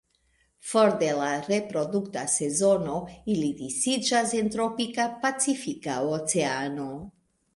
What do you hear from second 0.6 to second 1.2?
For de